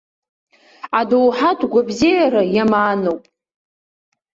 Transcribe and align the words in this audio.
Адоуҳатә 0.99 1.65
гәабзиара 1.71 2.41
иамааноуп. 2.55 3.23